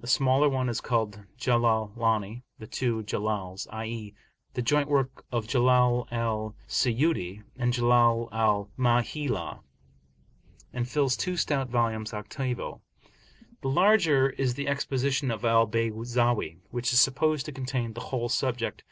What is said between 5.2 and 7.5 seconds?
of Jalal al Siyuti